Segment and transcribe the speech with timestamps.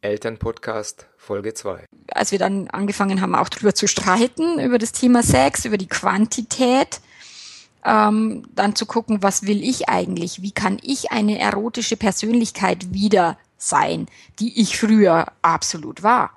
[0.00, 1.84] Elternpodcast Folge 2.
[2.12, 5.88] Als wir dann angefangen haben, auch darüber zu streiten, über das Thema Sex, über die
[5.88, 7.00] Quantität,
[7.84, 10.42] ähm, dann zu gucken, was will ich eigentlich?
[10.42, 14.06] Wie kann ich eine erotische Persönlichkeit wieder sein,
[14.38, 16.30] die ich früher absolut war?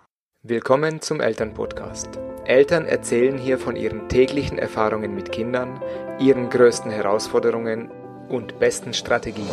[0.44, 2.10] Willkommen zum Elternpodcast.
[2.46, 5.80] Eltern erzählen hier von ihren täglichen Erfahrungen mit Kindern,
[6.20, 7.92] ihren größten Herausforderungen
[8.28, 9.50] und besten Strategien.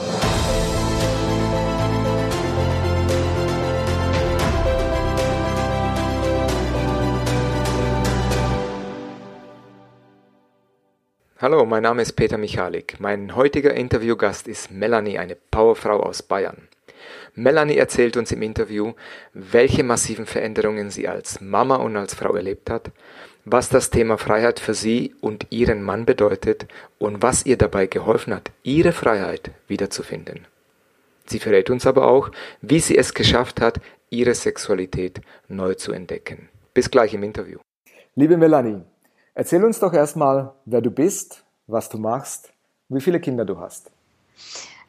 [11.41, 12.97] Hallo, mein Name ist Peter Michalik.
[12.99, 16.67] Mein heutiger Interviewgast ist Melanie, eine Powerfrau aus Bayern.
[17.37, 18.95] Melanie erzählt uns im Interview,
[19.35, 22.91] welche massiven Veränderungen sie als Mama und als Frau erlebt hat,
[23.45, 26.67] was das Thema Freiheit für sie und ihren Mann bedeutet
[26.99, 30.49] und was ihr dabei geholfen hat, ihre Freiheit wiederzufinden.
[31.27, 32.33] Sie verrät uns aber auch,
[32.63, 36.49] wie sie es geschafft hat, ihre Sexualität neu zu entdecken.
[36.75, 37.61] Bis gleich im Interview.
[38.17, 38.83] Liebe Melanie,
[39.39, 42.51] Erzähl uns doch erstmal, wer du bist, was du machst,
[42.89, 43.93] wie viele Kinder du hast.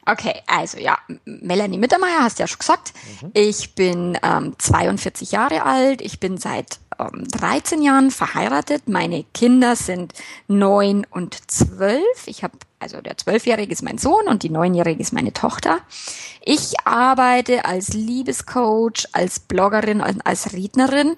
[0.04, 2.92] Okay, also ja, Melanie Mittermeier hast du ja schon gesagt.
[3.22, 3.30] Mhm.
[3.32, 6.02] Ich bin ähm, 42 Jahre alt.
[6.02, 8.88] Ich bin seit ähm, 13 Jahren verheiratet.
[8.88, 10.14] Meine Kinder sind
[10.48, 12.26] neun und zwölf.
[12.26, 15.78] Ich habe also der zwölfjährige ist mein Sohn und die neunjährige ist meine Tochter.
[16.44, 21.14] Ich arbeite als Liebescoach, als Bloggerin, als Rednerin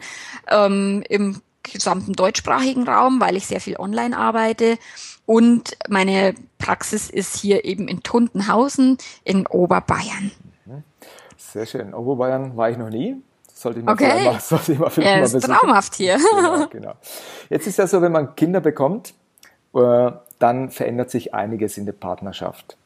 [0.51, 4.79] ähm, im gesamten deutschsprachigen Raum, weil ich sehr viel online arbeite.
[5.27, 10.33] Und meine Praxis ist hier eben in Tuntenhausen in Oberbayern.
[11.37, 11.93] Sehr schön.
[11.93, 13.17] Oberbayern war ich noch nie.
[13.53, 14.25] Sollte ich mal okay.
[14.25, 16.19] mal, sollte ich mal vielleicht ja, mal ist traumhaft hier.
[16.31, 16.93] Genau, genau.
[17.51, 19.15] Jetzt ist ja so, wenn man Kinder bekommt,
[19.75, 22.77] äh, dann verändert sich einiges in der Partnerschaft.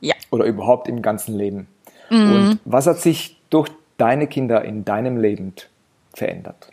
[0.00, 0.14] Ja.
[0.30, 1.68] Oder überhaupt im ganzen Leben.
[2.10, 2.32] Mhm.
[2.32, 5.54] Und was hat sich durch deine Kinder in deinem Leben
[6.14, 6.68] verändert?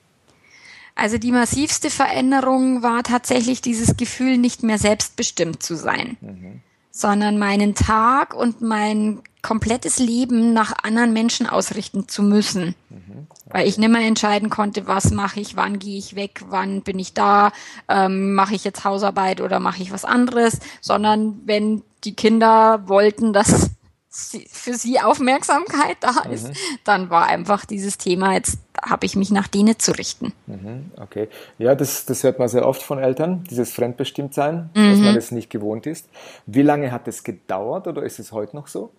[1.00, 6.62] Also die massivste Veränderung war tatsächlich dieses Gefühl, nicht mehr selbstbestimmt zu sein, mhm.
[6.92, 12.76] sondern meinen Tag und mein komplettes Leben nach anderen Menschen ausrichten zu müssen.
[12.90, 13.28] Mhm.
[13.46, 17.00] Weil ich nicht mehr entscheiden konnte, was mache ich, wann gehe ich weg, wann bin
[17.00, 17.54] ich da,
[17.88, 23.32] ähm, mache ich jetzt Hausarbeit oder mache ich was anderes, sondern wenn die Kinder wollten,
[23.32, 23.70] dass
[24.12, 26.54] für sie Aufmerksamkeit da ist, mhm.
[26.84, 30.34] dann war einfach dieses Thema, jetzt habe ich mich nach denen zu richten.
[30.48, 31.28] Mhm, okay.
[31.60, 34.90] Ja, das, das hört man sehr oft von Eltern, dieses Fremdbestimmtsein, mhm.
[34.92, 36.10] dass man das nicht gewohnt ist.
[36.48, 38.92] Wie lange hat es gedauert oder ist es heute noch so?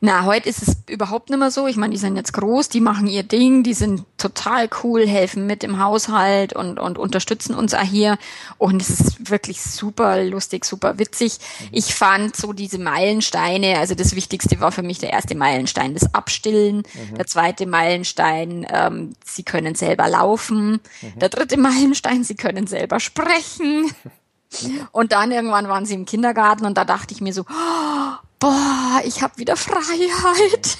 [0.00, 1.66] Na, heute ist es überhaupt nicht mehr so.
[1.66, 5.46] Ich meine, die sind jetzt groß, die machen ihr Ding, die sind total cool, helfen
[5.46, 8.16] mit im Haushalt und, und unterstützen uns auch hier.
[8.58, 11.38] Und es ist wirklich super lustig, super witzig.
[11.60, 11.68] Mhm.
[11.72, 16.14] Ich fand so diese Meilensteine, also das Wichtigste war für mich der erste Meilenstein, das
[16.14, 16.78] Abstillen.
[16.78, 17.16] Mhm.
[17.16, 20.80] Der zweite Meilenstein, ähm, sie können selber laufen.
[21.02, 21.18] Mhm.
[21.18, 23.90] Der dritte Meilenstein, sie können selber sprechen.
[24.92, 28.07] Und dann irgendwann waren sie im Kindergarten und da dachte ich mir so, oh,
[28.38, 30.78] boah, ich habe wieder Freiheit.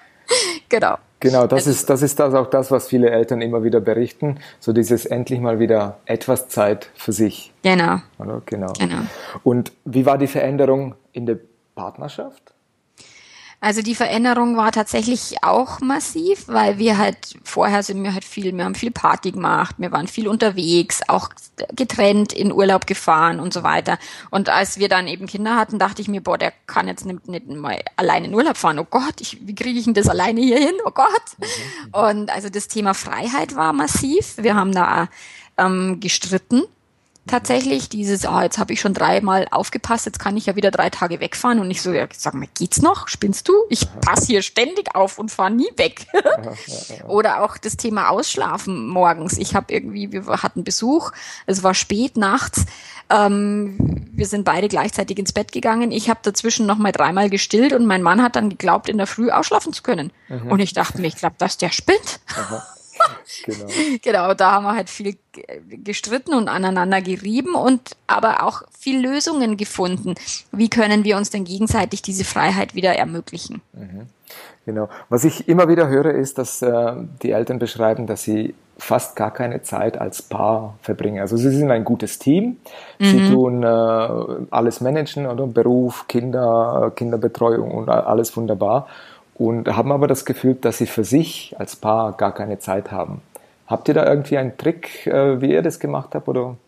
[0.68, 0.98] genau.
[1.22, 4.38] Genau, das ist, das ist das auch das, was viele Eltern immer wieder berichten.
[4.58, 7.52] So dieses endlich mal wieder etwas Zeit für sich.
[7.62, 7.98] Genau.
[8.18, 8.40] Oder?
[8.46, 8.72] Genau.
[8.78, 9.02] genau.
[9.44, 11.38] Und wie war die Veränderung in der
[11.74, 12.54] Partnerschaft?
[13.62, 18.56] Also die Veränderung war tatsächlich auch massiv, weil wir halt vorher sind wir halt viel,
[18.56, 21.28] wir haben viel Party gemacht, wir waren viel unterwegs, auch
[21.76, 23.98] getrennt in Urlaub gefahren und so weiter.
[24.30, 27.28] Und als wir dann eben Kinder hatten, dachte ich mir, boah, der kann jetzt nicht,
[27.28, 28.78] nicht mal alleine in Urlaub fahren.
[28.78, 30.76] Oh Gott, ich, wie kriege ich denn das alleine hier hin?
[30.86, 31.08] Oh Gott.
[31.38, 31.94] Mhm.
[31.94, 34.38] Und also das Thema Freiheit war massiv.
[34.38, 35.08] Wir haben da
[35.58, 36.62] ähm, gestritten
[37.26, 40.90] tatsächlich dieses, ah, jetzt habe ich schon dreimal aufgepasst, jetzt kann ich ja wieder drei
[40.90, 43.08] Tage wegfahren und ich so, ja, sag mal, geht's noch?
[43.08, 43.52] Spinnst du?
[43.68, 46.06] Ich passe hier ständig auf und fahre nie weg.
[47.06, 49.38] Oder auch das Thema Ausschlafen morgens.
[49.38, 51.12] Ich habe irgendwie, wir hatten Besuch,
[51.46, 52.64] es war spät nachts,
[53.10, 53.76] ähm,
[54.12, 55.92] wir sind beide gleichzeitig ins Bett gegangen.
[55.92, 59.06] Ich habe dazwischen noch mal dreimal gestillt und mein Mann hat dann geglaubt, in der
[59.06, 60.12] Früh ausschlafen zu können.
[60.28, 60.50] Mhm.
[60.50, 62.20] Und ich dachte mir, ich glaube, dass der spinnt.
[63.44, 63.66] Genau.
[64.02, 65.16] genau, da haben wir halt viel
[65.68, 70.14] gestritten und aneinander gerieben und aber auch viel Lösungen gefunden.
[70.52, 73.62] Wie können wir uns denn gegenseitig diese Freiheit wieder ermöglichen?
[73.72, 74.06] Mhm.
[74.66, 74.88] Genau.
[75.08, 76.92] Was ich immer wieder höre, ist, dass äh,
[77.22, 81.20] die Eltern beschreiben, dass sie fast gar keine Zeit als Paar verbringen.
[81.20, 82.58] Also sie sind ein gutes Team.
[82.98, 83.04] Mhm.
[83.04, 88.86] Sie tun äh, alles managen oder Beruf, Kinder, Kinderbetreuung und alles wunderbar
[89.40, 93.22] und haben aber das Gefühl, dass sie für sich als Paar gar keine Zeit haben.
[93.66, 96.58] Habt ihr da irgendwie einen Trick, äh, wie ihr das gemacht habt oder?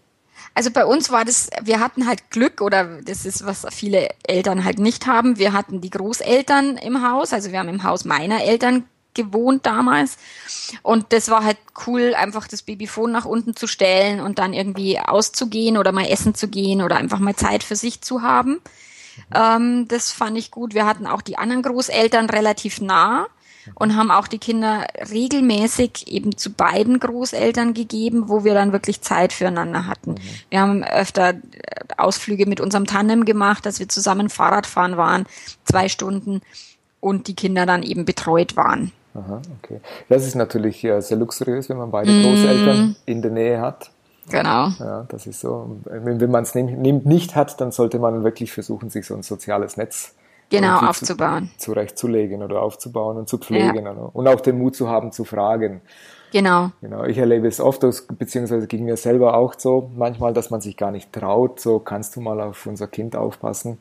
[0.55, 4.65] Also bei uns war das, wir hatten halt Glück oder das ist, was viele Eltern
[4.65, 5.39] halt nicht haben.
[5.39, 10.17] Wir hatten die Großeltern im Haus, also wir haben im Haus meiner Eltern gewohnt damals.
[10.81, 14.99] Und das war halt cool, einfach das Babyphone nach unten zu stellen und dann irgendwie
[14.99, 18.63] auszugehen oder mal essen zu gehen oder einfach mal Zeit für sich zu haben.
[19.35, 20.75] Ähm, das fand ich gut.
[20.75, 23.27] Wir hatten auch die anderen Großeltern relativ nah
[23.75, 29.01] und haben auch die Kinder regelmäßig eben zu beiden Großeltern gegeben, wo wir dann wirklich
[29.03, 30.13] Zeit füreinander hatten.
[30.13, 30.19] Mhm.
[30.51, 31.35] Wir haben öfter äh,
[31.97, 35.27] Ausflüge mit unserem Tandem gemacht, dass wir zusammen Fahrrad fahren waren,
[35.65, 36.41] zwei Stunden
[37.01, 38.93] und die Kinder dann eben betreut waren.
[39.15, 39.81] Aha, okay.
[40.09, 42.23] Das ist natürlich äh, sehr luxuriös, wenn man beide mm.
[42.23, 43.91] Großeltern in der Nähe hat.
[44.31, 44.69] Genau.
[44.79, 45.77] Ja, das ist so.
[45.85, 50.15] Wenn, man es nicht hat, dann sollte man wirklich versuchen, sich so ein soziales Netz
[50.49, 51.51] genau aufzubauen.
[51.57, 53.85] Zu, zurechtzulegen oder aufzubauen und zu pflegen.
[53.85, 53.93] Ja.
[53.93, 55.81] Und auch den Mut zu haben, zu fragen.
[56.33, 56.71] Genau.
[56.81, 57.05] Genau.
[57.05, 57.83] Ich erlebe es oft,
[58.19, 62.17] beziehungsweise ging mir selber auch so, manchmal, dass man sich gar nicht traut, so kannst
[62.17, 63.79] du mal auf unser Kind aufpassen.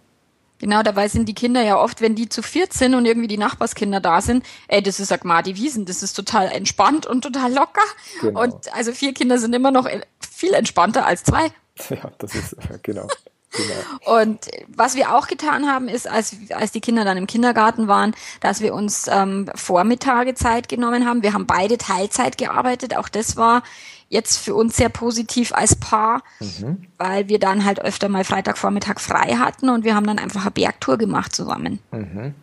[0.61, 3.39] Genau, dabei sind die Kinder ja oft, wenn die zu viert sind und irgendwie die
[3.39, 7.81] Nachbarskinder da sind, ey, das ist Agmadi Wiesen, das ist total entspannt und total locker.
[8.21, 8.43] Genau.
[8.43, 11.51] Und also vier Kinder sind immer noch viel entspannter als zwei.
[11.89, 13.07] Ja, das ist, genau.
[13.53, 14.19] Genau.
[14.19, 18.15] Und was wir auch getan haben, ist, als, als die Kinder dann im Kindergarten waren,
[18.39, 21.23] dass wir uns ähm, Vormittage Zeit genommen haben.
[21.23, 22.95] Wir haben beide Teilzeit gearbeitet.
[22.95, 23.63] Auch das war
[24.11, 26.85] jetzt für uns sehr positiv als Paar, mhm.
[26.97, 30.51] weil wir dann halt öfter mal Freitagvormittag frei hatten und wir haben dann einfach eine
[30.51, 31.79] Bergtour gemacht zusammen.
[31.91, 32.35] Mhm.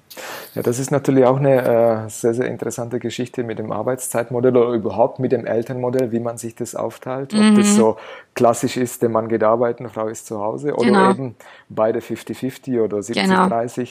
[0.54, 4.72] Ja, das ist natürlich auch eine äh, sehr, sehr interessante Geschichte mit dem Arbeitszeitmodell oder
[4.72, 7.34] überhaupt mit dem Elternmodell, wie man sich das aufteilt.
[7.34, 7.56] Ob mhm.
[7.56, 7.98] das so
[8.34, 11.10] klassisch ist, der Mann geht arbeiten, Frau ist zu Hause oder genau.
[11.10, 11.36] eben
[11.68, 13.74] beide 50-50 oder 70-30.
[13.76, 13.86] Genau.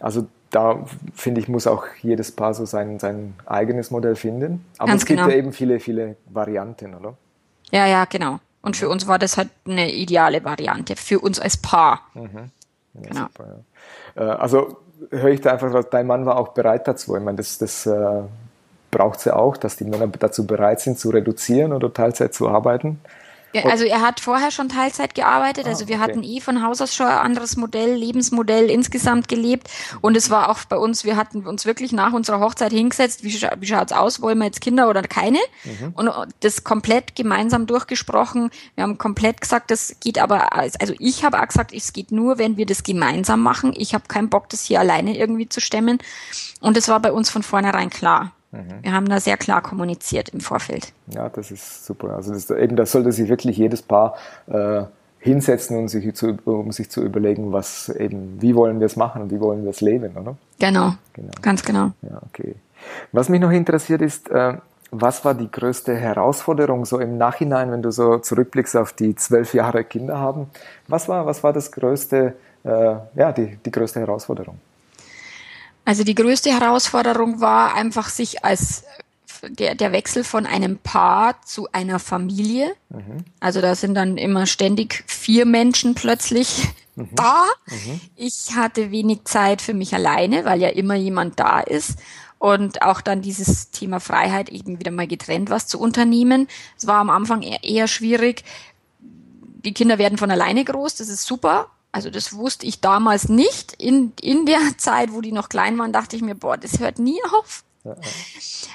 [0.00, 0.84] Also da
[1.14, 4.64] finde ich, muss auch jedes Paar so sein, sein eigenes Modell finden.
[4.78, 5.30] Aber Ganz es gibt genau.
[5.30, 7.14] ja eben viele, viele Varianten, oder?
[7.70, 8.40] Ja, ja, genau.
[8.62, 12.02] Und für uns war das halt eine ideale Variante, für uns als Paar.
[12.14, 12.50] Mhm.
[12.94, 13.22] Ja, genau.
[13.26, 13.62] Super,
[14.16, 14.22] ja.
[14.22, 14.78] Äh, also
[15.10, 17.16] höre ich da einfach raus, dein Mann war auch bereit dazu.
[17.16, 18.22] Ich meine, das, das äh,
[18.90, 22.48] braucht es ja auch, dass die Männer dazu bereit sind, zu reduzieren oder Teilzeit zu
[22.48, 23.00] arbeiten.
[23.52, 26.04] Ja, also er hat vorher schon Teilzeit gearbeitet, ah, also wir okay.
[26.04, 29.68] hatten eh von Haus aus schon ein anderes Modell, Lebensmodell insgesamt gelebt.
[30.00, 33.32] Und es war auch bei uns, wir hatten uns wirklich nach unserer Hochzeit hingesetzt, wie,
[33.32, 35.38] wie schaut's aus, wollen wir jetzt Kinder oder keine?
[35.64, 35.92] Mhm.
[35.94, 36.10] und
[36.40, 41.46] das komplett gemeinsam durchgesprochen, wir haben komplett gesagt, das geht aber, also ich habe auch
[41.46, 44.80] gesagt, es geht nur, wenn wir das gemeinsam machen, ich habe keinen Bock, das hier
[44.80, 45.98] alleine irgendwie zu stemmen.
[46.60, 48.32] Und es war bei uns von vornherein klar.
[48.52, 48.82] Mhm.
[48.82, 50.92] Wir haben da sehr klar kommuniziert im Vorfeld.
[51.08, 52.14] Ja, das ist super.
[52.14, 54.14] Also das, eben, da sollte sich wirklich jedes Paar
[54.46, 54.84] äh,
[55.20, 59.22] hinsetzen und sich zu, um sich zu überlegen, was eben, wie wollen wir es machen
[59.22, 60.36] und wie wollen wir es leben, oder?
[60.58, 61.32] Genau, genau.
[61.42, 61.92] ganz genau.
[62.02, 62.54] Ja, okay.
[63.12, 64.54] Was mich noch interessiert ist, äh,
[64.90, 69.52] was war die größte Herausforderung so im Nachhinein, wenn du so zurückblickst auf die zwölf
[69.52, 70.46] Jahre Kinder haben?
[70.86, 72.34] Was war, was war das größte,
[72.64, 72.70] äh,
[73.14, 74.58] ja, die, die größte Herausforderung?
[75.88, 78.84] Also die größte Herausforderung war einfach sich als
[79.42, 82.74] der, der Wechsel von einem Paar zu einer Familie.
[82.90, 83.24] Mhm.
[83.40, 87.08] Also da sind dann immer ständig vier Menschen plötzlich mhm.
[87.14, 87.46] da.
[87.68, 88.02] Mhm.
[88.16, 91.98] Ich hatte wenig Zeit für mich alleine, weil ja immer jemand da ist.
[92.38, 96.48] Und auch dann dieses Thema Freiheit eben wieder mal getrennt was zu unternehmen.
[96.76, 98.44] Es war am Anfang eher, eher schwierig.
[99.00, 101.70] Die Kinder werden von alleine groß, das ist super.
[101.92, 103.74] Also das wusste ich damals nicht.
[103.78, 106.98] In, in der Zeit, wo die noch klein waren, dachte ich mir, boah, das hört
[106.98, 107.64] nie auf.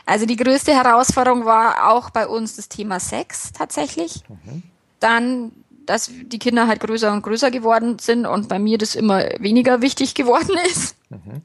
[0.05, 4.23] Also die größte Herausforderung war auch bei uns das Thema Sex tatsächlich.
[4.27, 4.63] Mhm.
[4.99, 5.51] Dann,
[5.85, 9.81] dass die Kinder halt größer und größer geworden sind und bei mir das immer weniger
[9.81, 10.95] wichtig geworden ist.
[11.09, 11.41] Mhm.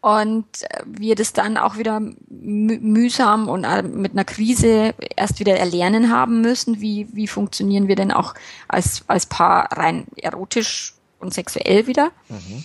[0.00, 0.46] Und
[0.84, 6.40] wir das dann auch wieder mühsam und äh, mit einer Krise erst wieder erlernen haben
[6.40, 8.34] müssen, wie, wie funktionieren wir denn auch
[8.68, 12.10] als, als Paar rein erotisch und sexuell wieder.
[12.28, 12.64] Mhm.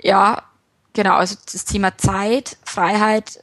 [0.00, 0.42] Ja,
[0.92, 3.40] genau, also das Thema Zeit, Freiheit,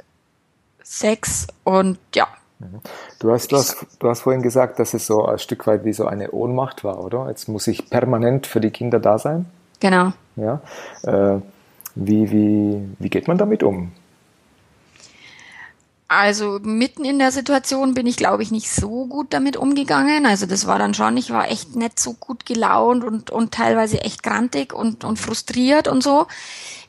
[0.84, 2.28] Sex und ja.
[2.60, 2.82] Mhm.
[3.20, 5.94] Du hast, du, hast, du hast vorhin gesagt, dass es so ein Stück weit wie
[5.94, 7.28] so eine Ohnmacht war, oder?
[7.30, 9.46] Jetzt muss ich permanent für die Kinder da sein.
[9.80, 10.14] Genau.
[10.36, 10.62] Ja.
[11.04, 11.42] Äh,
[11.96, 13.92] wie, wie, wie geht man damit um?
[16.14, 20.26] Also mitten in der Situation bin ich, glaube ich, nicht so gut damit umgegangen.
[20.26, 24.02] Also das war dann schon, ich war echt nicht so gut gelaunt und, und teilweise
[24.02, 26.28] echt grantig und, und frustriert und so.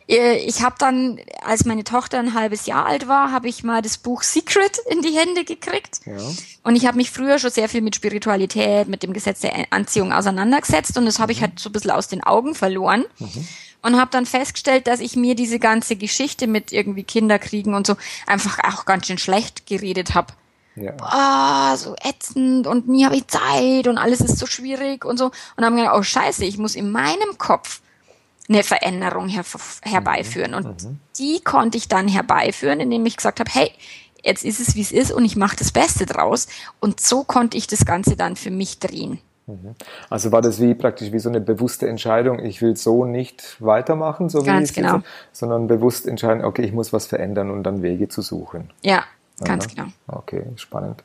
[0.09, 3.81] Äh, ich habe dann, als meine Tochter ein halbes Jahr alt war, habe ich mal
[3.81, 6.01] das Buch Secret in die Hände gekriegt.
[6.05, 6.19] Ja.
[6.63, 10.13] Und ich habe mich früher schon sehr viel mit Spiritualität, mit dem Gesetz der Anziehung
[10.13, 11.45] auseinandergesetzt und das habe ich mhm.
[11.45, 13.05] halt so ein bisschen aus den Augen verloren.
[13.19, 13.49] Mhm
[13.85, 17.97] und habe dann festgestellt, dass ich mir diese ganze Geschichte mit irgendwie Kinderkriegen und so
[18.27, 20.33] einfach auch ganz schön schlecht geredet habe.
[20.75, 20.93] Ja.
[20.93, 25.31] Boah, so ätzend und nie habe ich Zeit und alles ist so schwierig und so.
[25.57, 27.83] Und haben gedacht, oh scheiße, ich muss in meinem Kopf
[28.49, 29.45] eine Veränderung her
[29.83, 30.55] herbeiführen.
[30.55, 30.99] Und mhm.
[31.19, 33.71] die konnte ich dann herbeiführen, indem ich gesagt habe, hey,
[34.23, 36.49] jetzt ist es, wie es ist und ich mache das Beste draus.
[36.81, 39.21] Und so konnte ich das Ganze dann für mich drehen.
[39.47, 39.75] Mhm.
[40.09, 44.29] Also war das wie praktisch wie so eine bewusste Entscheidung, ich will so nicht weitermachen,
[44.29, 44.97] so ganz wie genau.
[44.97, 48.71] Jetzt, sondern bewusst entscheiden, okay, ich muss was verändern und dann Wege zu suchen.
[48.83, 49.05] Ja,
[49.43, 49.73] ganz Aha.
[49.75, 49.89] genau.
[50.07, 51.05] Okay, spannend.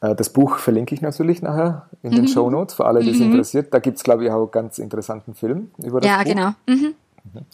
[0.00, 2.28] Äh, das Buch verlinke ich natürlich nachher in den mhm.
[2.28, 3.32] Show Notes für alle, die es mhm.
[3.32, 3.74] interessiert.
[3.74, 6.26] Da gibt es, glaube ich, auch einen ganz interessanten Film über das ja, Buch.
[6.26, 6.50] Ja, genau.
[6.66, 6.94] Mhm.
[7.32, 7.44] Mhm.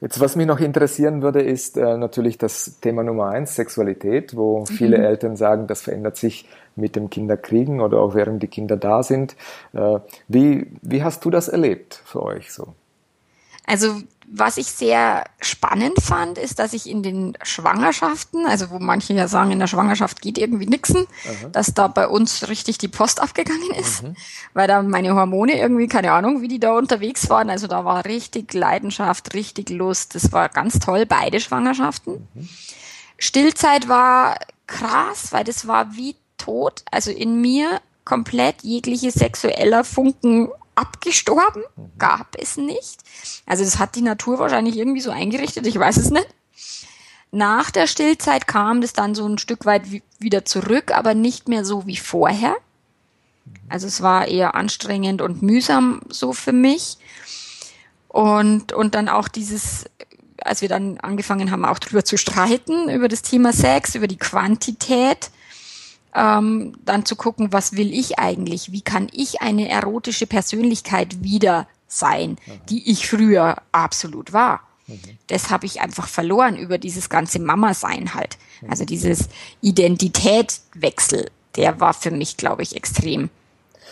[0.00, 4.60] Jetzt, was mich noch interessieren würde, ist äh, natürlich das Thema Nummer eins, Sexualität, wo
[4.60, 4.66] mhm.
[4.66, 9.02] viele Eltern sagen, das verändert sich mit dem Kinderkriegen oder auch während die Kinder da
[9.02, 9.36] sind.
[9.72, 12.74] Äh, wie, wie hast du das erlebt für euch so?
[13.66, 13.96] Also
[14.28, 19.28] was ich sehr spannend fand, ist, dass ich in den Schwangerschaften, also wo manche ja
[19.28, 21.48] sagen, in der Schwangerschaft geht irgendwie nixen, Aha.
[21.52, 24.16] dass da bei uns richtig die Post abgegangen ist, mhm.
[24.52, 27.50] weil da meine Hormone irgendwie, keine Ahnung, wie die da unterwegs waren.
[27.50, 30.14] Also da war richtig Leidenschaft, richtig Lust.
[30.16, 32.26] Das war ganz toll, beide Schwangerschaften.
[32.34, 32.48] Mhm.
[33.18, 36.82] Stillzeit war krass, weil das war wie tot.
[36.90, 41.90] Also in mir komplett jegliche sexueller Funken abgestorben, mhm.
[41.98, 43.00] gab es nicht.
[43.46, 46.28] Also das hat die Natur wahrscheinlich irgendwie so eingerichtet, ich weiß es nicht.
[47.32, 49.82] Nach der Stillzeit kam das dann so ein Stück weit
[50.18, 52.56] wieder zurück, aber nicht mehr so wie vorher.
[53.44, 53.52] Mhm.
[53.68, 56.98] Also es war eher anstrengend und mühsam so für mich.
[58.08, 59.84] Und, und dann auch dieses,
[60.40, 64.16] als wir dann angefangen haben, auch drüber zu streiten, über das Thema Sex, über die
[64.16, 65.30] Quantität,
[66.16, 68.72] ähm, dann zu gucken, was will ich eigentlich?
[68.72, 72.36] Wie kann ich eine erotische Persönlichkeit wieder sein,
[72.68, 74.60] die ich früher absolut war?
[74.86, 75.00] Mhm.
[75.26, 78.38] Das habe ich einfach verloren über dieses ganze Mama-Sein halt.
[78.68, 79.28] Also dieses
[79.60, 83.28] Identitätswechsel, der war für mich, glaube ich, extrem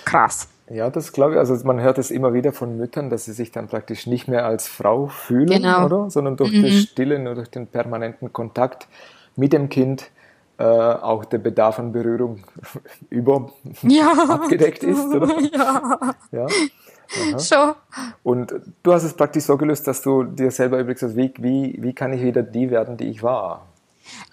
[0.05, 0.49] krass.
[0.71, 1.39] Ja, das glaube ich.
[1.39, 4.47] Also man hört es immer wieder von Müttern, dass sie sich dann praktisch nicht mehr
[4.47, 5.85] als Frau fühlen, genau.
[5.85, 6.11] oder?
[6.11, 6.63] Sondern durch mhm.
[6.63, 8.89] das Stillen oder durch den permanenten Kontakt
[9.37, 10.11] mit dem Kind
[10.59, 12.45] äh, auch der Bedarf an Berührung
[13.11, 14.13] über ja.
[14.29, 15.35] abgedeckt ist, oder?
[15.53, 16.15] Ja.
[16.31, 17.39] ja.
[17.39, 17.75] So.
[18.23, 21.93] Und du hast es praktisch so gelöst, dass du dir selber überlegst, wie, wie, wie
[21.93, 23.67] kann ich wieder die werden, die ich war?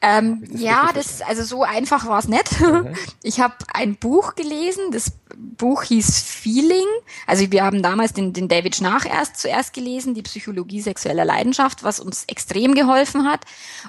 [0.02, 2.62] Ähm, das ja, das also so einfach war es nicht.
[2.62, 2.94] Mhm.
[3.24, 4.92] Ich habe ein Buch gelesen.
[4.92, 5.12] Das
[5.58, 6.86] Buch hieß Feeling.
[7.28, 11.84] Also wir haben damals den, den David Schnach erst zuerst gelesen, die Psychologie sexueller Leidenschaft,
[11.84, 13.42] was uns extrem geholfen hat.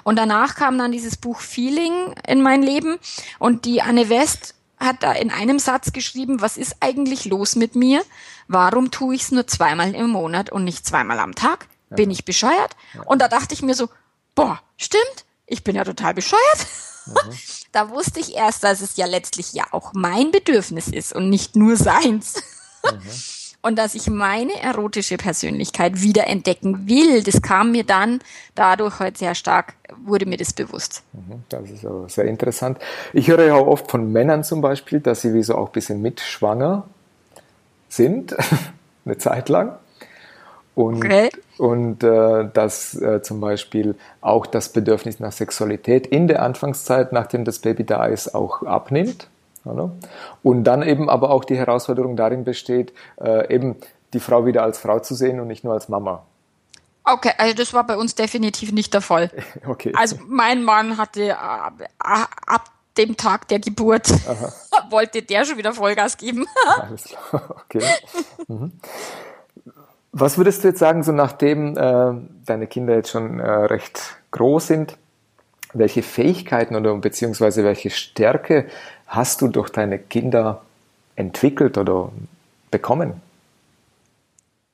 [0.03, 2.97] Und danach kam dann dieses Buch Feeling in mein Leben.
[3.39, 7.75] Und die Anne West hat da in einem Satz geschrieben, was ist eigentlich los mit
[7.75, 8.03] mir?
[8.47, 11.67] Warum tue ich es nur zweimal im Monat und nicht zweimal am Tag?
[11.89, 12.75] Bin ich bescheuert?
[13.05, 13.87] Und da dachte ich mir so,
[14.33, 16.67] boah, stimmt ich bin ja total bescheuert.
[17.05, 17.13] Mhm.
[17.73, 21.55] Da wusste ich erst, dass es ja letztlich ja auch mein Bedürfnis ist und nicht
[21.55, 22.35] nur seins.
[22.83, 22.99] Mhm.
[23.65, 28.19] Und dass ich meine erotische Persönlichkeit wieder entdecken will, das kam mir dann
[28.55, 29.73] dadurch heute sehr stark,
[30.05, 31.01] wurde mir das bewusst.
[31.13, 31.43] Mhm.
[31.49, 32.77] Das ist aber sehr interessant.
[33.11, 35.71] Ich höre ja auch oft von Männern zum Beispiel, dass sie wie so auch ein
[35.71, 36.87] bisschen mitschwanger
[37.89, 38.35] sind,
[39.05, 39.79] eine Zeit lang.
[40.75, 41.29] Und, okay.
[41.57, 47.45] und äh, dass äh, zum Beispiel auch das Bedürfnis nach Sexualität in der Anfangszeit, nachdem
[47.45, 49.27] das Baby da ist, auch abnimmt.
[49.65, 49.91] Oder?
[50.41, 53.75] Und dann eben aber auch die Herausforderung darin besteht, äh, eben
[54.13, 56.23] die Frau wieder als Frau zu sehen und nicht nur als Mama.
[57.05, 59.29] Okay, also das war bei uns definitiv nicht der Fall.
[59.65, 59.93] Okay.
[59.95, 64.09] Also mein Mann hatte äh, ab dem Tag der Geburt
[64.89, 66.45] wollte der schon wieder Vollgas geben.
[66.79, 67.83] Alles klar, okay.
[68.47, 68.73] Mhm.
[70.15, 72.13] Was würdest du jetzt sagen, so nachdem äh,
[72.45, 74.97] deine Kinder jetzt schon äh, recht groß sind,
[75.73, 78.67] welche Fähigkeiten oder beziehungsweise welche Stärke
[79.07, 80.61] hast du durch deine Kinder
[81.15, 82.11] entwickelt oder
[82.69, 83.23] bekommen?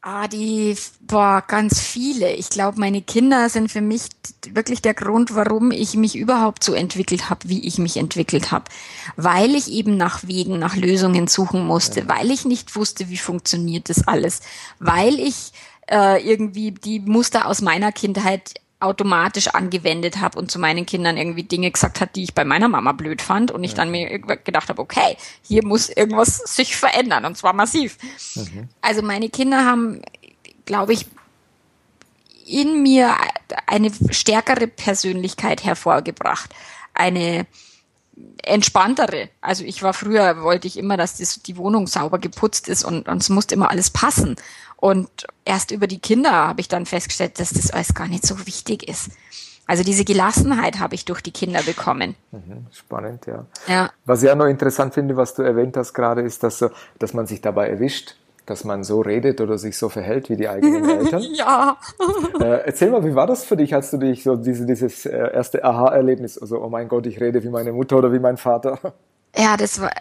[0.02, 2.34] Ah, die, boah, ganz viele.
[2.34, 4.04] Ich glaube, meine Kinder sind für mich
[4.50, 8.66] wirklich der Grund, warum ich mich überhaupt so entwickelt habe, wie ich mich entwickelt habe.
[9.18, 12.08] Weil ich eben nach Wegen, nach Lösungen suchen musste, ja.
[12.08, 14.40] weil ich nicht wusste, wie funktioniert das alles,
[14.80, 15.52] weil ich
[15.92, 21.44] äh, irgendwie die Muster aus meiner Kindheit automatisch angewendet habe und zu meinen Kindern irgendwie
[21.44, 23.78] Dinge gesagt hat, die ich bei meiner Mama blöd fand und ich ja.
[23.78, 27.98] dann mir gedacht habe, okay, hier muss irgendwas sich verändern und zwar massiv.
[28.36, 28.70] Mhm.
[28.82, 30.02] Also meine Kinder haben,
[30.66, 31.08] glaube ich,
[32.46, 33.16] in mir
[33.68, 36.50] eine stärkere Persönlichkeit hervorgebracht,
[36.94, 37.46] eine
[38.44, 39.30] entspanntere.
[39.42, 43.08] Also ich war früher, wollte ich immer, dass das, die Wohnung sauber geputzt ist und,
[43.08, 44.36] und es musste immer alles passen.
[44.78, 45.10] Und
[45.46, 48.88] erst über die Kinder habe ich dann festgestellt, dass das alles gar nicht so wichtig
[48.88, 49.12] ist.
[49.68, 52.16] Also diese Gelassenheit habe ich durch die Kinder bekommen.
[52.32, 53.46] Mhm, spannend, ja.
[53.68, 53.92] ja.
[54.06, 56.66] Was ich auch noch interessant finde, was du erwähnt hast gerade, ist, dass,
[56.98, 58.16] dass man sich dabei erwischt,
[58.50, 61.24] dass man so redet oder sich so verhält wie die eigenen Eltern.
[61.34, 61.78] ja.
[62.40, 65.34] Äh, erzähl mal, wie war das für dich, als du dich so diese, dieses äh,
[65.34, 68.80] erste Aha-Erlebnis, also oh mein Gott, ich rede wie meine Mutter oder wie mein Vater?
[69.36, 69.92] Ja, das war,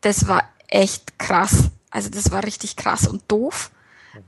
[0.00, 1.70] das war echt krass.
[1.90, 3.70] Also das war richtig krass und doof.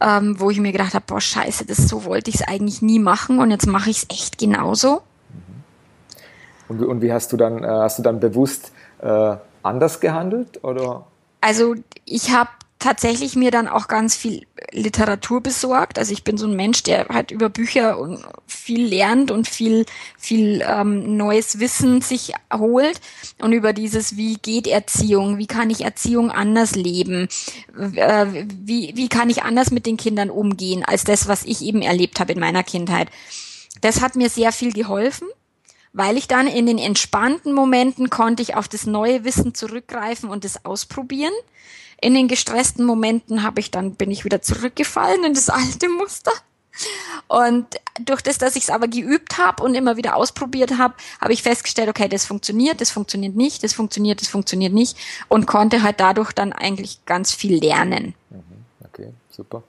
[0.01, 3.01] Ähm, wo ich mir gedacht habe, boah, scheiße, das so wollte ich es eigentlich nie
[3.01, 5.03] machen und jetzt mache ich es echt genauso.
[6.69, 11.07] Und, und, wie hast du dann, äh, hast du dann bewusst äh, anders gehandelt oder?
[11.41, 15.99] Also ich habe tatsächlich mir dann auch ganz viel Literatur besorgt.
[15.99, 19.87] Also ich bin so ein Mensch, der halt über Bücher viel lernt und viel,
[20.19, 23.01] viel ähm, neues Wissen sich holt
[23.39, 27.29] und über dieses, wie geht Erziehung, wie kann ich Erziehung anders leben,
[27.77, 31.83] äh, wie, wie kann ich anders mit den Kindern umgehen, als das, was ich eben
[31.83, 33.09] erlebt habe in meiner Kindheit.
[33.83, 35.29] Das hat mir sehr viel geholfen
[35.93, 40.45] weil ich dann in den entspannten Momenten konnte ich auf das neue Wissen zurückgreifen und
[40.45, 41.33] es ausprobieren.
[42.01, 46.33] In den gestressten Momenten habe ich dann bin ich wieder zurückgefallen in das alte Muster.
[47.29, 47.67] Und
[48.05, 51.43] durch das, dass ich es aber geübt habe und immer wieder ausprobiert habe, habe ich
[51.43, 54.97] festgestellt, okay, das funktioniert, das funktioniert nicht, das funktioniert, das funktioniert nicht
[55.29, 58.15] und konnte halt dadurch dann eigentlich ganz viel lernen.
[58.31, 58.43] Mhm,
[58.85, 59.63] okay, super.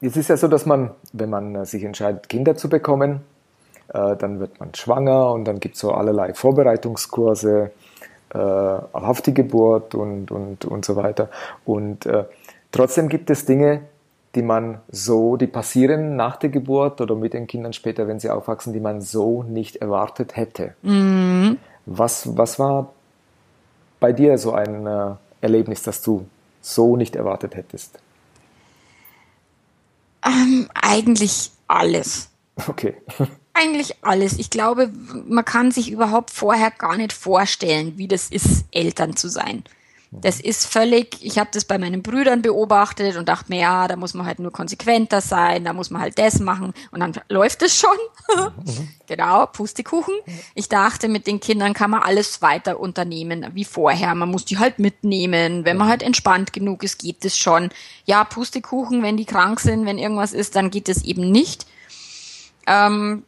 [0.00, 3.20] Jetzt ist ja so, dass man, wenn man äh, sich entscheidet, Kinder zu bekommen,
[3.88, 7.70] äh, dann wird man schwanger und dann gibt es so allerlei Vorbereitungskurse
[8.34, 11.28] äh, auf die Geburt und, und, und so weiter.
[11.64, 12.24] Und äh,
[12.72, 13.82] trotzdem gibt es Dinge,
[14.34, 18.30] die man so, die passieren nach der Geburt oder mit den Kindern später, wenn sie
[18.30, 20.74] aufwachsen, die man so nicht erwartet hätte.
[20.82, 21.58] Mhm.
[21.86, 22.92] Was, was war
[24.00, 25.10] bei dir so ein äh,
[25.40, 26.26] Erlebnis, das du
[26.60, 27.98] so nicht erwartet hättest?
[30.26, 32.30] Ähm, eigentlich alles.
[32.68, 32.94] Okay.
[33.54, 34.38] Eigentlich alles.
[34.38, 34.90] Ich glaube,
[35.26, 39.62] man kann sich überhaupt vorher gar nicht vorstellen, wie das ist, Eltern zu sein.
[40.20, 43.96] Das ist völlig, ich habe das bei meinen Brüdern beobachtet und dachte mir, ja, da
[43.96, 47.62] muss man halt nur konsequenter sein, da muss man halt das machen und dann läuft
[47.62, 47.96] es schon.
[49.08, 50.14] genau, Pustekuchen.
[50.54, 54.14] Ich dachte, mit den Kindern kann man alles weiter unternehmen wie vorher.
[54.14, 55.64] Man muss die halt mitnehmen.
[55.64, 57.70] Wenn man halt entspannt genug ist, geht es schon.
[58.04, 61.66] Ja, Pustekuchen, wenn die krank sind, wenn irgendwas ist, dann geht es eben nicht.
[62.66, 63.24] Ähm,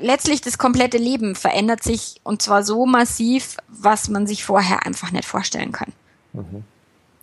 [0.00, 5.12] letztlich das komplette Leben verändert sich und zwar so massiv, was man sich vorher einfach
[5.12, 5.92] nicht vorstellen kann.
[6.32, 6.64] Mhm.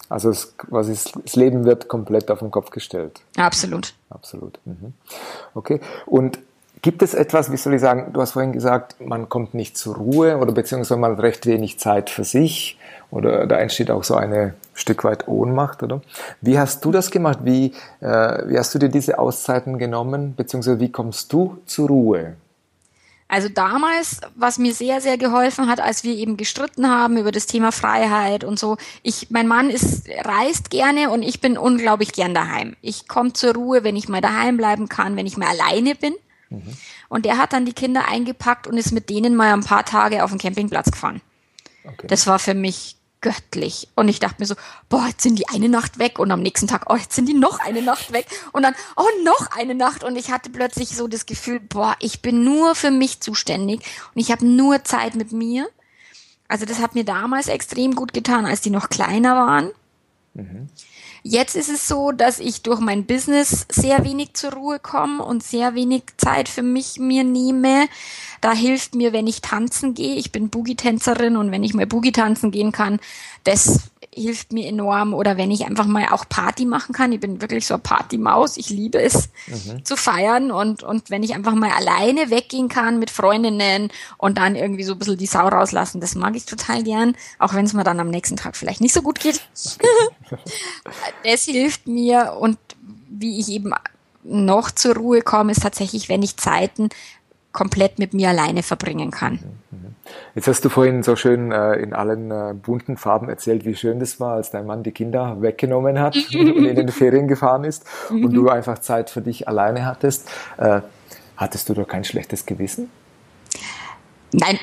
[0.09, 3.21] Also es, was ist, das Leben wird komplett auf den Kopf gestellt.
[3.37, 3.93] Absolut.
[4.09, 4.59] Absolut.
[4.65, 4.93] Mhm.
[5.53, 5.79] Okay.
[6.07, 6.39] Und
[6.81, 9.95] gibt es etwas, wie soll ich sagen, du hast vorhin gesagt, man kommt nicht zur
[9.95, 12.77] Ruhe oder beziehungsweise man hat recht wenig Zeit für sich
[13.11, 16.01] oder da entsteht auch so eine Stück weit Ohnmacht, oder?
[16.41, 17.39] Wie hast du das gemacht?
[17.43, 18.07] Wie, äh,
[18.47, 22.35] wie hast du dir diese Auszeiten genommen, beziehungsweise wie kommst du zur Ruhe?
[23.31, 27.45] Also damals, was mir sehr, sehr geholfen hat, als wir eben gestritten haben über das
[27.45, 28.77] Thema Freiheit und so.
[29.03, 32.75] Ich, mein Mann ist, reist gerne und ich bin unglaublich gern daheim.
[32.81, 36.15] Ich komme zur Ruhe, wenn ich mal daheim bleiben kann, wenn ich mal alleine bin.
[36.49, 36.77] Mhm.
[37.09, 40.23] Und der hat dann die Kinder eingepackt und ist mit denen mal ein paar Tage
[40.23, 41.21] auf den Campingplatz gefahren.
[41.83, 42.07] Okay.
[42.07, 43.89] Das war für mich göttlich.
[43.95, 44.55] Und ich dachte mir so,
[44.87, 47.33] boah, jetzt sind die eine Nacht weg und am nächsten Tag, oh, jetzt sind die
[47.33, 51.07] noch eine Nacht weg und dann, oh, noch eine Nacht und ich hatte plötzlich so
[51.07, 53.81] das Gefühl, boah, ich bin nur für mich zuständig
[54.15, 55.69] und ich habe nur Zeit mit mir.
[56.47, 59.71] Also das hat mir damals extrem gut getan, als die noch kleiner waren.
[60.33, 60.69] Mhm.
[61.23, 65.43] Jetzt ist es so, dass ich durch mein Business sehr wenig zur Ruhe komme und
[65.43, 67.87] sehr wenig Zeit für mich mir nehme.
[68.41, 70.15] Da hilft mir, wenn ich tanzen gehe.
[70.15, 72.99] Ich bin Boogie-Tänzerin und wenn ich mal Boogie tanzen gehen kann,
[73.43, 75.13] das hilft mir enorm.
[75.13, 77.11] Oder wenn ich einfach mal auch Party machen kann.
[77.11, 78.57] Ich bin wirklich so eine Partymaus.
[78.57, 79.83] Ich liebe es mhm.
[79.85, 80.51] zu feiern.
[80.51, 84.93] Und, und wenn ich einfach mal alleine weggehen kann mit Freundinnen und dann irgendwie so
[84.93, 87.15] ein bisschen die Sau rauslassen, das mag ich total gern.
[87.37, 89.41] Auch wenn es mir dann am nächsten Tag vielleicht nicht so gut geht.
[91.23, 92.37] das hilft mir.
[92.39, 92.57] Und
[93.09, 93.73] wie ich eben
[94.23, 96.89] noch zur Ruhe komme, ist tatsächlich, wenn ich Zeiten
[97.51, 99.39] komplett mit mir alleine verbringen kann.
[99.71, 99.88] Mhm.
[100.35, 103.99] Jetzt hast du vorhin so schön äh, in allen äh, bunten Farben erzählt, wie schön
[103.99, 107.85] das war, als dein Mann die Kinder weggenommen hat und in den Ferien gefahren ist
[108.09, 110.29] und du einfach Zeit für dich alleine hattest.
[110.57, 110.81] Äh,
[111.37, 112.89] hattest du da kein schlechtes Gewissen?
[114.31, 114.59] Nein,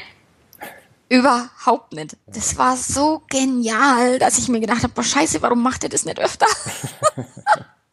[1.08, 2.16] Überhaupt nicht.
[2.26, 6.04] Das war so genial, dass ich mir gedacht habe, boah, scheiße, warum macht ihr das
[6.04, 6.46] nicht öfter?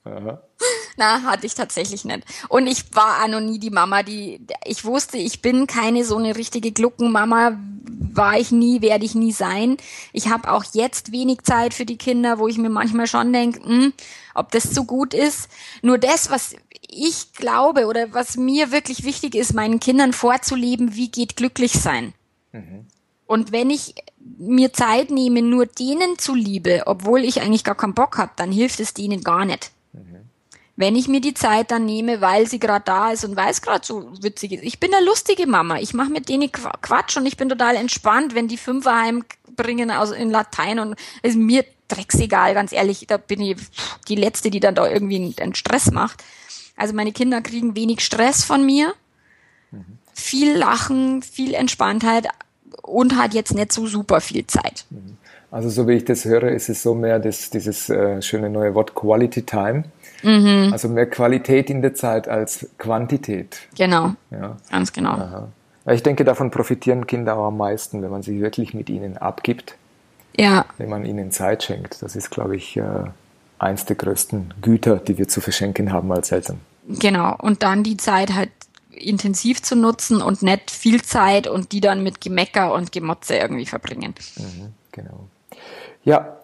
[0.95, 2.23] Na, hatte ich tatsächlich nicht.
[2.49, 6.17] Und ich war auch noch nie die Mama, die, ich wusste, ich bin keine so
[6.17, 7.57] eine richtige Gluckenmama,
[8.15, 9.77] war ich nie, werde ich nie sein.
[10.11, 13.63] Ich habe auch jetzt wenig Zeit für die Kinder, wo ich mir manchmal schon denke,
[13.63, 13.93] hm,
[14.35, 15.49] ob das so gut ist.
[15.81, 16.55] Nur das, was
[16.87, 22.13] ich glaube oder was mir wirklich wichtig ist, meinen Kindern vorzuleben, wie geht glücklich sein.
[22.51, 22.85] Mhm.
[23.25, 23.95] Und wenn ich
[24.37, 28.79] mir Zeit nehme, nur denen zuliebe, obwohl ich eigentlich gar keinen Bock habe, dann hilft
[28.79, 29.71] es denen gar nicht.
[30.75, 33.61] Wenn ich mir die Zeit dann nehme, weil sie gerade da ist und weil es
[33.61, 34.63] gerade so witzig ist.
[34.63, 35.77] Ich bin eine lustige Mama.
[35.77, 40.11] Ich mache mit denen Quatsch und ich bin total entspannt, wenn die Fünfer heimbringen aus
[40.11, 43.05] in Latein und ist mir drecksegal, ganz ehrlich.
[43.07, 43.57] Da bin ich
[44.07, 46.23] die Letzte, die dann da irgendwie einen Stress macht.
[46.75, 48.95] Also meine Kinder kriegen wenig Stress von mir.
[49.69, 49.99] Mhm.
[50.13, 52.27] Viel Lachen, viel Entspanntheit
[52.81, 54.85] und hat jetzt nicht so super viel Zeit.
[54.89, 55.17] Mhm.
[55.53, 58.73] Also so wie ich das höre, ist es so mehr das, dieses äh, schöne neue
[58.73, 59.83] Wort Quality Time.
[60.23, 60.69] Mhm.
[60.71, 63.59] Also mehr Qualität in der Zeit als Quantität.
[63.77, 64.15] Genau.
[64.31, 64.57] Ja.
[64.71, 65.11] Ganz genau.
[65.11, 65.47] Aha.
[65.91, 69.75] Ich denke, davon profitieren Kinder auch am meisten, wenn man sich wirklich mit ihnen abgibt.
[70.35, 70.65] Ja.
[70.79, 72.01] Wenn man ihnen Zeit schenkt.
[72.01, 72.83] Das ist, glaube ich, äh,
[73.59, 76.61] eins der größten Güter, die wir zu verschenken haben als Eltern.
[76.87, 77.35] Genau.
[77.37, 78.49] Und dann die Zeit halt
[78.89, 83.67] intensiv zu nutzen und nicht viel Zeit und die dann mit Gemecker und Gemotze irgendwie
[83.67, 84.15] verbringen.
[84.37, 85.27] Mhm, genau.
[86.03, 86.37] Ja,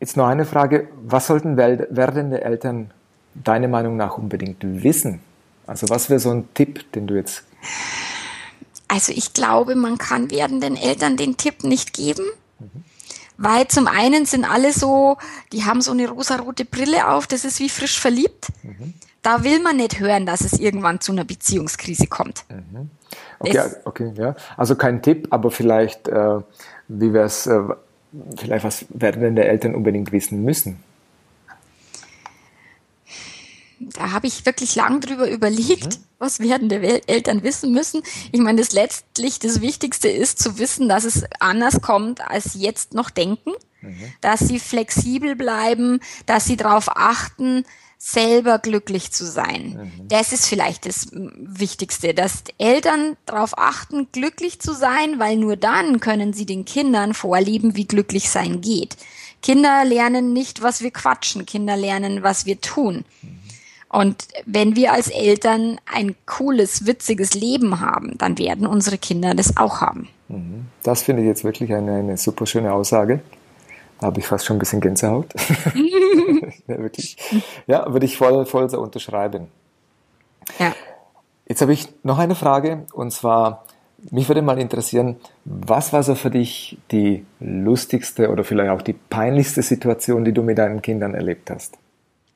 [0.00, 0.88] jetzt noch eine Frage.
[1.02, 2.90] Was sollten werdende Eltern
[3.34, 5.20] deiner Meinung nach unbedingt wissen?
[5.66, 7.44] Also was wäre so ein Tipp, den du jetzt...
[8.86, 12.24] Also ich glaube, man kann werdenden Eltern den Tipp nicht geben.
[12.60, 12.84] Mhm.
[13.36, 15.16] Weil zum einen sind alle so,
[15.52, 18.48] die haben so eine rosarote Brille auf, das ist wie frisch verliebt.
[18.62, 18.94] Mhm.
[19.22, 22.44] Da will man nicht hören, dass es irgendwann zu einer Beziehungskrise kommt.
[22.48, 22.90] Mhm.
[23.40, 24.36] Okay, okay, ja.
[24.56, 26.40] Also kein Tipp, aber vielleicht, äh,
[26.88, 27.60] wie wäre es, äh,
[28.36, 30.78] vielleicht was werden denn der Eltern unbedingt wissen müssen?
[33.80, 36.04] Da habe ich wirklich lang drüber überlegt, mhm.
[36.18, 38.02] was werden der Eltern wissen müssen.
[38.32, 42.94] Ich meine, das letztlich das Wichtigste ist zu wissen, dass es anders kommt, als jetzt
[42.94, 43.50] noch denken,
[43.82, 44.12] mhm.
[44.20, 47.64] dass sie flexibel bleiben, dass sie darauf achten,
[47.98, 49.90] selber glücklich zu sein.
[49.98, 50.08] Mhm.
[50.08, 56.00] Das ist vielleicht das Wichtigste, dass Eltern darauf achten, glücklich zu sein, weil nur dann
[56.00, 58.96] können sie den Kindern vorleben, wie glücklich sein geht.
[59.42, 63.04] Kinder lernen nicht, was wir quatschen, Kinder lernen, was wir tun.
[63.22, 63.38] Mhm.
[63.94, 69.56] Und wenn wir als Eltern ein cooles, witziges Leben haben, dann werden unsere Kinder das
[69.56, 70.08] auch haben.
[70.28, 70.66] Mhm.
[70.82, 73.20] Das finde ich jetzt wirklich eine, eine super schöne Aussage.
[74.04, 75.32] Habe ich fast schon ein bisschen Gänsehaut.
[76.68, 77.16] ja, wirklich.
[77.66, 79.48] Ja, würde ich voll, voll so unterschreiben.
[80.58, 80.74] Ja.
[81.46, 83.64] Jetzt habe ich noch eine Frage und zwar,
[84.10, 88.92] mich würde mal interessieren, was war so für dich die lustigste oder vielleicht auch die
[88.92, 91.78] peinlichste Situation, die du mit deinen Kindern erlebt hast?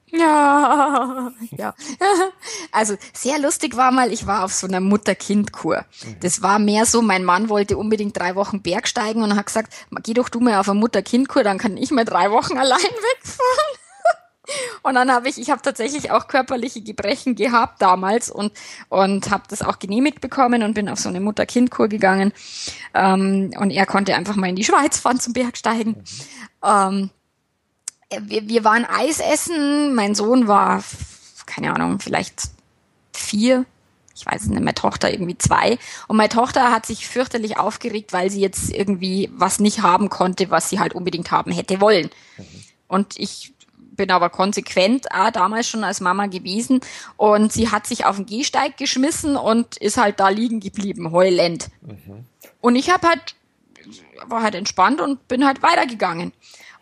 [0.18, 1.74] Ja, ja.
[2.72, 5.84] Also sehr lustig war mal, ich war auf so einer Mutter-Kind-Kur.
[6.02, 6.20] Mhm.
[6.20, 10.14] Das war mehr so, mein Mann wollte unbedingt drei Wochen Bergsteigen und hat gesagt, geh
[10.14, 13.78] doch du mal auf eine Mutter-Kind-Kur, dann kann ich mal drei Wochen allein wegfahren.
[14.82, 18.52] Und dann habe ich, ich habe tatsächlich auch körperliche Gebrechen gehabt damals und
[18.88, 22.32] und habe das auch genehmigt bekommen und bin auf so eine Mutter-Kind-Kur gegangen.
[22.94, 25.96] Ähm, und er konnte einfach mal in die Schweiz fahren zum Bergsteigen.
[25.98, 26.04] Mhm.
[26.64, 27.10] Ähm,
[28.10, 29.94] wir, wir waren Eis essen.
[29.94, 30.82] Mein Sohn war,
[31.46, 32.42] keine Ahnung, vielleicht
[33.12, 33.64] vier.
[34.14, 35.78] Ich weiß nicht, meine Tochter irgendwie zwei.
[36.08, 40.50] Und meine Tochter hat sich fürchterlich aufgeregt, weil sie jetzt irgendwie was nicht haben konnte,
[40.50, 42.10] was sie halt unbedingt haben hätte wollen.
[42.36, 42.44] Mhm.
[42.88, 43.52] Und ich
[43.98, 46.80] bin aber konsequent ah, damals schon als Mama gewesen
[47.16, 51.68] und sie hat sich auf den Gehsteig geschmissen und ist halt da liegen geblieben, heulend.
[51.82, 52.24] Mhm.
[52.60, 53.34] Und ich habe halt
[54.26, 56.32] war halt entspannt und bin halt weitergegangen.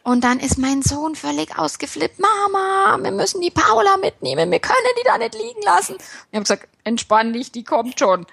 [0.07, 2.21] Und dann ist mein Sohn völlig ausgeflippt.
[2.21, 4.53] Mama, wir müssen die Paula mitnehmen.
[4.53, 5.97] Wir können die da nicht liegen lassen.
[5.99, 8.25] Ich habe gesagt, entspann dich, die kommt schon.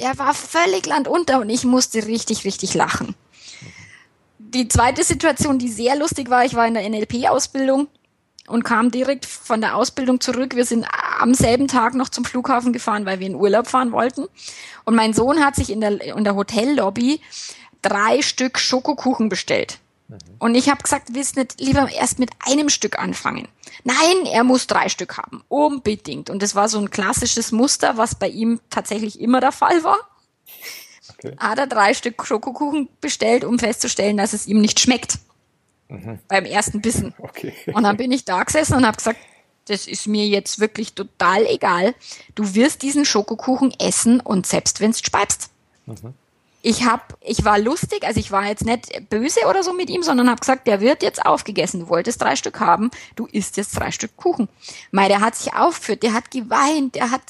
[0.00, 3.14] Der war völlig landunter und ich musste richtig, richtig lachen.
[4.38, 7.88] Die zweite Situation, die sehr lustig war, ich war in der NLP-Ausbildung
[8.48, 10.56] und kam direkt von der Ausbildung zurück.
[10.56, 10.86] Wir sind
[11.18, 14.24] am selben Tag noch zum Flughafen gefahren, weil wir in Urlaub fahren wollten.
[14.86, 17.20] Und mein Sohn hat sich in der, in der Hotellobby
[17.82, 19.81] drei Stück Schokokuchen bestellt.
[20.38, 23.48] Und ich habe gesagt, willst nicht lieber erst mit einem Stück anfangen?
[23.84, 25.42] Nein, er muss drei Stück haben.
[25.48, 26.30] Unbedingt.
[26.30, 29.98] Und das war so ein klassisches Muster, was bei ihm tatsächlich immer der Fall war.
[31.18, 31.36] Okay.
[31.38, 35.18] Hat er drei Stück Schokokuchen bestellt, um festzustellen, dass es ihm nicht schmeckt.
[35.88, 36.18] Mhm.
[36.28, 37.14] Beim ersten Bissen.
[37.22, 37.52] Okay.
[37.72, 39.18] Und dann bin ich da gesessen und habe gesagt,
[39.66, 41.94] das ist mir jetzt wirklich total egal.
[42.34, 45.50] Du wirst diesen Schokokuchen essen und selbst wenn es speibst.
[45.86, 46.14] Mhm
[46.64, 50.04] ich hab, ich war lustig, also ich war jetzt nicht böse oder so mit ihm,
[50.04, 51.80] sondern habe gesagt, der wird jetzt aufgegessen.
[51.80, 54.48] Du wolltest drei Stück haben, du isst jetzt drei Stück Kuchen.
[54.92, 57.22] Mei, der hat sich aufgeführt, der hat geweint, der hat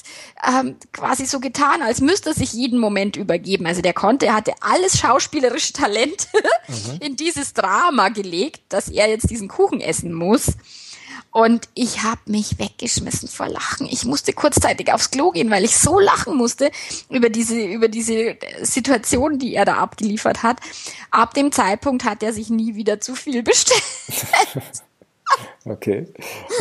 [0.47, 3.65] ähm, quasi so getan, als müsste er sich jeden Moment übergeben.
[3.65, 6.27] Also der konnte, er hatte alles schauspielerische Talent
[6.67, 6.99] mhm.
[6.99, 10.51] in dieses Drama gelegt, dass er jetzt diesen Kuchen essen muss.
[11.33, 13.87] Und ich habe mich weggeschmissen vor Lachen.
[13.89, 16.69] Ich musste kurzzeitig aufs Klo gehen, weil ich so lachen musste
[17.09, 20.59] über diese, über diese Situation, die er da abgeliefert hat.
[21.09, 23.81] Ab dem Zeitpunkt hat er sich nie wieder zu viel bestellt.
[25.65, 26.07] okay.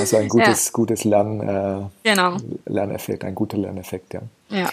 [0.00, 0.70] Also ein gutes, ja.
[0.72, 2.38] gutes Lern, äh, genau.
[2.64, 4.22] Lerneffekt, ein guter Lerneffekt, ja.
[4.48, 4.70] ja.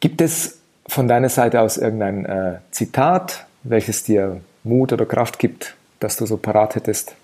[0.00, 5.76] Gibt es von deiner Seite aus irgendein äh, Zitat, welches dir Mut oder Kraft gibt,
[6.00, 7.14] das du so parat hättest?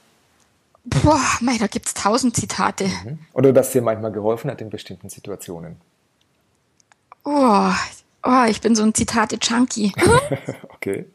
[0.85, 2.87] Boah, mei, da gibt es tausend Zitate.
[2.87, 3.19] Mhm.
[3.33, 5.77] Oder das dir manchmal geholfen hat in bestimmten Situationen.
[7.25, 7.71] Oh,
[8.25, 9.93] oh ich bin so ein Zitate-Junkie.
[10.75, 11.07] okay.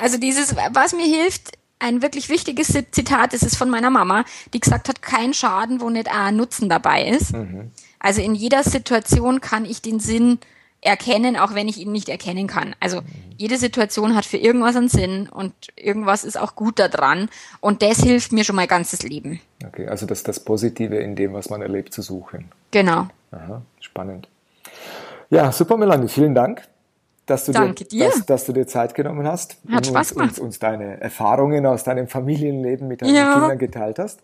[0.00, 4.60] Also dieses, was mir hilft, ein wirklich wichtiges Zitat, das ist von meiner Mama, die
[4.60, 7.32] gesagt hat, kein Schaden, wo nicht ein Nutzen dabei ist.
[7.32, 7.72] Mhm.
[7.98, 10.38] Also in jeder Situation kann ich den Sinn
[10.80, 12.74] erkennen, auch wenn ich ihn nicht erkennen kann.
[12.80, 13.00] Also
[13.36, 17.28] jede Situation hat für irgendwas einen Sinn und irgendwas ist auch gut daran
[17.60, 19.40] und das hilft mir schon mein ganzes Leben.
[19.66, 22.50] Okay, also das das Positive in dem, was man erlebt, zu suchen.
[22.70, 23.08] Genau.
[23.32, 24.28] Aha, spannend.
[25.30, 26.62] Ja, super, Melanie, vielen Dank.
[27.26, 28.06] Dass du, dir, dir.
[28.06, 31.66] Dass, dass, du dir Zeit genommen hast Hat und Spaß uns, uns, uns, deine Erfahrungen
[31.66, 33.34] aus deinem Familienleben mit deinen ja.
[33.34, 34.20] Kindern geteilt hast.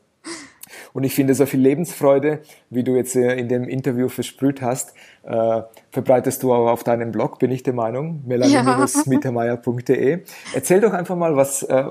[0.94, 4.94] Und ich finde, so viel Lebensfreude, wie du jetzt äh, in dem Interview versprüht hast,
[5.24, 10.10] äh, verbreitest du auch auf deinem Blog, bin ich der Meinung, melanie-mittermeier.de.
[10.12, 10.18] Ja.
[10.54, 11.86] Erzähl doch einfach mal, was, äh,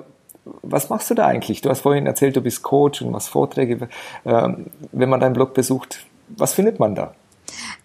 [0.61, 1.59] was machst du da eigentlich?
[1.59, 3.89] Du hast vorhin erzählt, du bist Coach und machst Vorträge.
[4.23, 4.49] Äh,
[4.93, 7.13] wenn man deinen Blog besucht, was findet man da?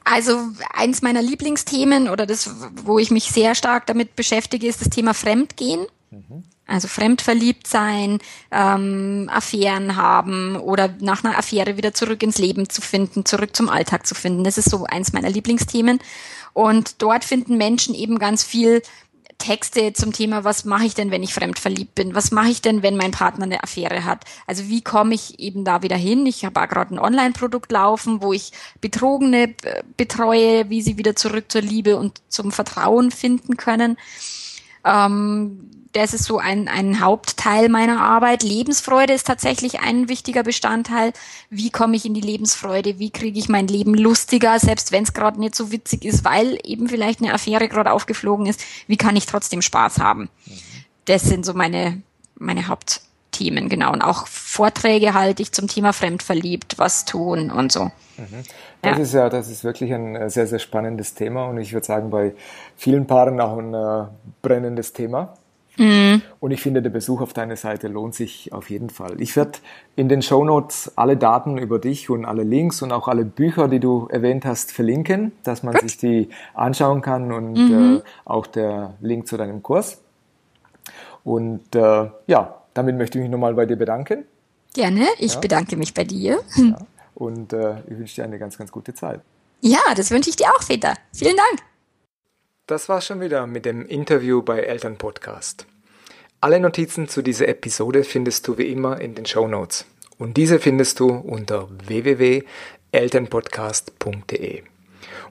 [0.04, 0.38] Also
[0.72, 2.48] eins meiner Lieblingsthemen oder das,
[2.84, 5.86] wo ich mich sehr stark damit beschäftige, ist das Thema Fremdgehen.
[6.12, 6.44] Mhm.
[6.68, 8.18] Also fremdverliebt sein,
[8.50, 13.70] ähm, Affären haben oder nach einer Affäre wieder zurück ins Leben zu finden, zurück zum
[13.70, 14.44] Alltag zu finden.
[14.44, 15.98] Das ist so eins meiner Lieblingsthemen.
[16.52, 18.82] Und dort finden Menschen eben ganz viel
[19.38, 22.14] Texte zum Thema, was mache ich denn, wenn ich fremdverliebt bin?
[22.14, 24.24] Was mache ich denn, wenn mein Partner eine Affäre hat?
[24.46, 26.26] Also wie komme ich eben da wieder hin?
[26.26, 29.54] Ich habe auch gerade ein Online-Produkt laufen, wo ich Betrogene
[29.96, 33.96] betreue, wie sie wieder zurück zur Liebe und zum Vertrauen finden können.
[34.84, 38.42] Ähm, das ist so ein, ein Hauptteil meiner Arbeit.
[38.42, 41.12] Lebensfreude ist tatsächlich ein wichtiger Bestandteil.
[41.50, 42.98] Wie komme ich in die Lebensfreude?
[42.98, 46.58] Wie kriege ich mein Leben lustiger, selbst wenn es gerade nicht so witzig ist, weil
[46.62, 48.60] eben vielleicht eine Affäre gerade aufgeflogen ist?
[48.86, 50.28] Wie kann ich trotzdem Spaß haben?
[51.06, 52.02] Das sind so meine,
[52.36, 53.92] meine Hauptthemen, genau.
[53.92, 57.90] Und auch Vorträge halte ich zum Thema Fremdverliebt, was tun und so.
[58.82, 59.02] Das ja.
[59.02, 62.10] ist ja, das ist wirklich ein äh, sehr, sehr spannendes Thema und ich würde sagen,
[62.10, 62.34] bei
[62.76, 64.06] vielen Paaren auch ein äh,
[64.40, 65.34] brennendes Thema.
[65.78, 66.22] Mhm.
[66.40, 69.20] Und ich finde, der Besuch auf deiner Seite lohnt sich auf jeden Fall.
[69.20, 69.58] Ich werde
[69.94, 73.68] in den Show Notes alle Daten über dich und alle Links und auch alle Bücher,
[73.68, 75.82] die du erwähnt hast, verlinken, dass man Gut.
[75.82, 77.96] sich die anschauen kann und mhm.
[77.98, 80.00] äh, auch der Link zu deinem Kurs.
[81.22, 84.24] Und äh, ja, damit möchte ich mich nochmal bei dir bedanken.
[84.74, 85.40] Gerne, ich ja.
[85.40, 86.40] bedanke mich bei dir.
[86.56, 86.78] Ja.
[87.18, 89.20] Und äh, ich wünsche dir eine ganz, ganz gute Zeit.
[89.60, 90.94] Ja, das wünsche ich dir auch, Peter.
[91.12, 91.64] Vielen Dank.
[92.68, 95.66] Das war's schon wieder mit dem Interview bei Elternpodcast.
[96.40, 99.84] Alle Notizen zu dieser Episode findest du wie immer in den Show Notes.
[100.16, 104.62] Und diese findest du unter www.elternpodcast.de.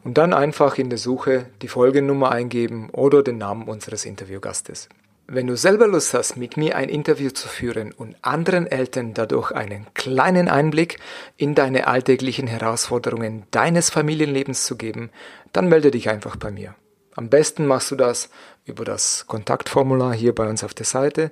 [0.03, 4.89] Und dann einfach in der Suche die Folgennummer eingeben oder den Namen unseres Interviewgastes.
[5.29, 9.51] Wenn du selber Lust hast, mit mir ein Interview zu führen und anderen Eltern dadurch
[9.51, 10.99] einen kleinen Einblick
[11.35, 15.09] in deine alltäglichen Herausforderungen deines Familienlebens zu geben,
[15.51, 16.75] dann melde dich einfach bei mir.
[17.13, 18.29] Am besten machst du das
[18.63, 21.31] über das Kontaktformular hier bei uns auf der Seite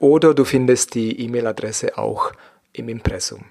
[0.00, 2.32] oder du findest die E-Mail-Adresse auch
[2.72, 3.44] im Impressum.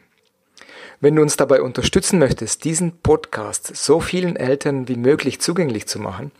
[1.00, 6.00] Wenn du uns dabei unterstützen möchtest, diesen Podcast so vielen Eltern wie möglich zugänglich zu
[6.00, 6.32] machen,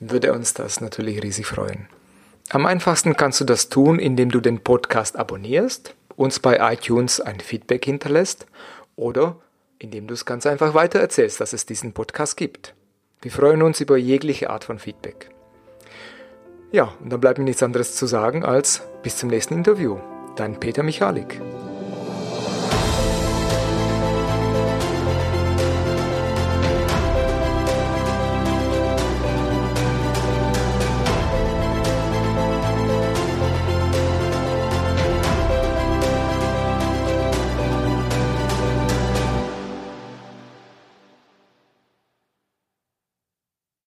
[0.00, 1.86] würde uns das natürlich riesig freuen.
[2.52, 7.38] Am einfachsten kannst du das tun, indem du den Podcast abonnierst, uns bei iTunes ein
[7.38, 8.46] Feedback hinterlässt
[8.96, 9.36] oder
[9.78, 12.74] indem du es ganz einfach weitererzählst, dass es diesen Podcast gibt.
[13.22, 15.30] Wir freuen uns über jegliche Art von Feedback.
[16.72, 19.98] Ja, und dann bleibt mir nichts anderes zu sagen als bis zum nächsten Interview.
[20.34, 21.40] Dein Peter Michalik.